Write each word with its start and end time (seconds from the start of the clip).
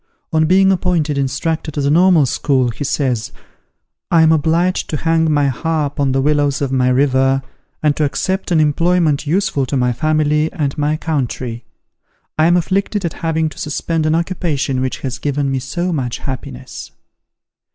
On 0.33 0.45
being 0.47 0.71
appointed 0.71 1.15
Instructor 1.15 1.69
to 1.69 1.79
the 1.79 1.91
Normal 1.91 2.25
School, 2.25 2.69
he 2.71 2.83
says, 2.83 3.31
"I 4.09 4.23
am 4.23 4.31
obliged 4.31 4.89
to 4.89 4.97
hang 4.97 5.31
my 5.31 5.47
harp 5.49 5.99
on 5.99 6.11
the 6.11 6.23
willows 6.23 6.59
of 6.59 6.71
my 6.71 6.89
river, 6.89 7.43
and 7.83 7.95
to 7.97 8.03
accept 8.03 8.49
an 8.49 8.59
employment 8.59 9.27
useful 9.27 9.67
to 9.67 9.77
my 9.77 9.93
family 9.93 10.51
and 10.53 10.75
my 10.75 10.97
country. 10.97 11.65
I 12.35 12.47
am 12.47 12.57
afflicted 12.57 13.05
at 13.05 13.13
having 13.21 13.47
to 13.49 13.59
suspend 13.59 14.07
an 14.07 14.15
occupation 14.15 14.81
which 14.81 15.01
has 15.01 15.19
given 15.19 15.51
me 15.51 15.59
so 15.59 15.93
much 15.93 16.17
happiness." 16.17 16.89